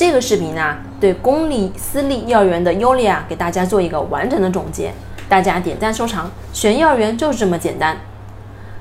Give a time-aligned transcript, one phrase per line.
[0.00, 4.90] 这个视频呢，对公立、私立幼儿园的优劣啊，给大家做一个完整的总结。
[5.28, 7.94] 大家点赞收藏，选幼儿园就是这么简单。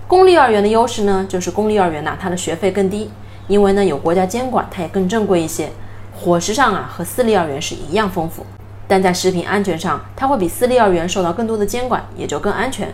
[0.07, 3.11] 公立幼儿园的优势呢，就是公立幼儿园呐，它的学费更低，
[3.49, 5.69] 因为呢有国家监管，它也更正规一些。
[6.15, 8.45] 伙食上啊，和私立幼儿园是一样丰富，
[8.87, 12.87] 但在食品安全上，它会比私立幼儿园受到更多的监管，也就更安全。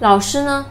[0.00, 0.66] 老师呢，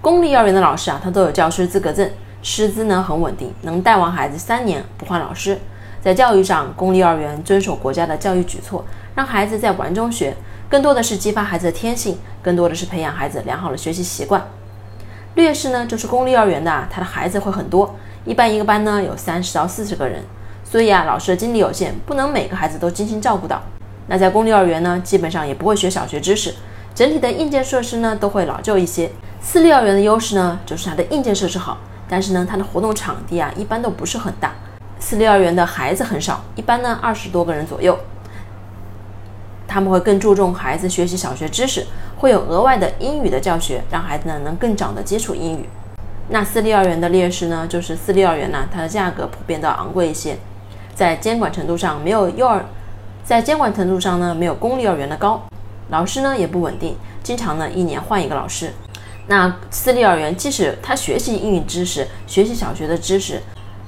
[0.00, 2.08] 公立幼儿园的老师啊，他都有教师资格证。
[2.48, 5.58] 师资呢很稳定，能带完孩子三年不换老师。
[6.00, 8.82] 在教育上，公立幼儿园遵守国家的教育举措，
[9.14, 10.34] 让孩子在玩中学，
[10.66, 14.42] 更多的是激发孩子的天性，更多的是培养孩子良好的学习习惯。
[15.34, 17.94] 劣势呢，就是公立幼儿园的他的孩子会很多，
[18.24, 20.24] 一般一个班呢有三十到四十个人，
[20.64, 23.62] 所以啊，老师的精力有限，不能每个孩子都精心照顾到。
[24.06, 26.54] 那在公立幼儿园呢，基本上也不会学小学知识，
[26.94, 29.10] 整体的硬件设施呢都会老旧一些。
[29.42, 31.76] 私立幼儿园的优势呢，就是它的硬件设施好。
[32.08, 34.52] 但是呢，它的活动场地啊，一般都不是很大。
[34.98, 37.96] 私立幼儿园的孩子很少，一般呢二十多个人左右。
[39.66, 45.68] 他们会更注重孩子学习小学知识，会有额外的英语的教学，让孩子呢能更早的接触英语。
[46.30, 50.38] 那私立幼儿园的劣势呢，就是私立幼儿园呢，它的价格普遍的昂贵一些，
[50.94, 52.64] 在监管程度上没有幼儿，
[53.22, 55.42] 在监管程度上呢没有公立幼儿园的高，
[55.90, 58.72] 老师呢也不稳定，经常呢一年换一个老师。
[59.30, 63.38] 那私立幼儿园即使他学习英语知识、学习小学的知识，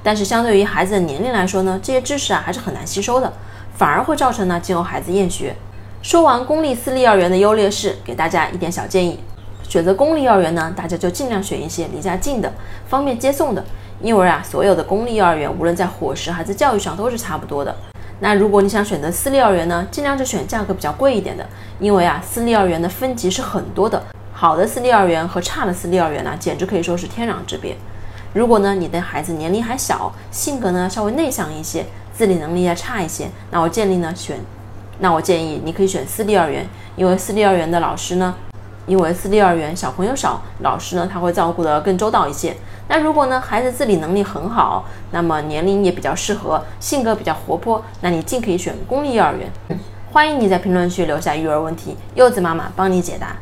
[0.02, 3.32] 但是相对于孩子的年龄来说呢，这些知识啊还是很难吸收的，
[3.74, 5.56] 反而会造成呢今后孩子厌学。
[6.02, 9.18] 说完公立、私立幼儿园的优劣势，给大家一点小建议：
[9.66, 12.52] 选择公立幼儿园呢，大家就尽量选一些离家近的、
[12.86, 13.64] 方便接送的，
[14.02, 17.74] 因为啊，所有的公立幼儿园无论在伙食还是教育上都是差不多的。
[18.18, 21.46] 那如果你想选择私立幼儿园呢，尽量就选价格比较贵一点的，
[21.78, 24.02] 因为啊，私立幼儿园的分级是很多的。
[24.40, 27.76] 好的私立幼儿园和差的私立幼儿园呢，简直可以说是天壤之别。
[28.32, 34.40] 如果呢你的孩子年龄还小，性格呢稍微内向一些，自理能力要差一些，那我建议呢选，
[35.00, 38.34] 那我建议你可以选私立幼儿园，因为私立幼儿园的老师呢，
[38.86, 42.56] 因为私立幼儿园小朋友少，老师呢他会照顾得更周到一些。
[42.88, 49.78] 那如果呢孩子自理能力很好，那么年龄也比较适合，性格比较活泼，那你尽可以选公立幼儿园。
[50.10, 53.36] 欢迎你在评论区留下育儿问题，柚子妈妈帮你解答。